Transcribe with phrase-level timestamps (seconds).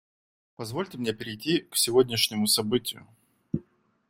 [0.55, 3.05] Позвольте мне перейти к сегодняшнему событию.